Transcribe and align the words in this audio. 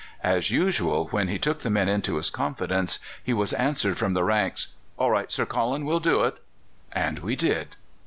"As 0.23 0.49
usual, 0.49 1.09
when 1.09 1.27
he 1.27 1.37
took 1.37 1.59
the 1.59 1.69
men 1.69 1.87
into 1.87 2.15
his 2.15 2.31
confidence, 2.31 2.97
he 3.23 3.33
was 3.33 3.53
answered 3.53 3.99
from 3.99 4.15
the 4.15 4.23
ranks: 4.23 4.69
'All 4.97 5.11
right, 5.11 5.31
Sir 5.31 5.45
Colin, 5.45 5.85
we'll 5.85 5.99
do 5.99 6.21
it.' 6.23 6.39
And 6.91 7.19
we 7.19 7.35
did." 7.35 7.75